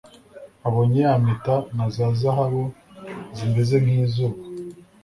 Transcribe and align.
Abonye 0.67 0.99
ya 1.07 1.13
mpeta 1.23 1.55
na 1.75 1.85
za 1.95 2.07
zahabu 2.19 2.63
zimeze 3.35 3.75
nkizuba 3.83 4.37